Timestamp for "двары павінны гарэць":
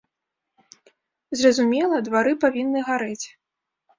2.09-3.25